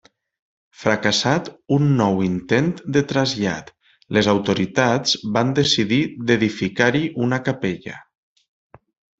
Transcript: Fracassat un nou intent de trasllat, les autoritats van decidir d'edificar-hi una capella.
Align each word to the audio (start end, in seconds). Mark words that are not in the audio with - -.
Fracassat 0.83 1.49
un 1.77 1.83
nou 1.99 2.23
intent 2.27 2.71
de 2.97 3.03
trasllat, 3.13 3.69
les 4.19 4.31
autoritats 4.35 5.15
van 5.39 5.55
decidir 5.63 6.03
d'edificar-hi 6.31 7.05
una 7.29 7.43
capella. 7.51 8.01